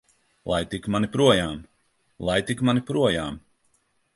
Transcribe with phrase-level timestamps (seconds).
[0.51, 1.59] Laid tik mani projām!
[2.29, 3.39] Laid tik mani projām!